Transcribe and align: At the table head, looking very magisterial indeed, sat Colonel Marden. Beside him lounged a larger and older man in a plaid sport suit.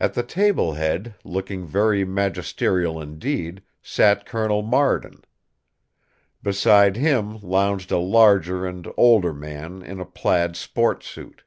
At 0.00 0.14
the 0.14 0.22
table 0.22 0.74
head, 0.74 1.16
looking 1.24 1.66
very 1.66 2.04
magisterial 2.04 3.02
indeed, 3.02 3.60
sat 3.82 4.24
Colonel 4.24 4.62
Marden. 4.62 5.20
Beside 6.44 6.94
him 6.96 7.40
lounged 7.40 7.90
a 7.90 7.98
larger 7.98 8.64
and 8.64 8.86
older 8.96 9.34
man 9.34 9.82
in 9.82 9.98
a 9.98 10.06
plaid 10.06 10.54
sport 10.54 11.02
suit. 11.02 11.42